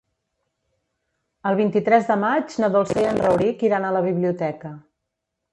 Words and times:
El 1.49 1.57
vint-i-tres 1.59 2.09
de 2.13 2.17
maig 2.23 2.57
na 2.63 2.71
Dolça 2.77 2.99
i 3.05 3.07
en 3.13 3.23
Rauric 3.27 3.63
iran 3.71 3.87
a 3.91 3.95
la 3.99 4.05
biblioteca. 4.11 4.77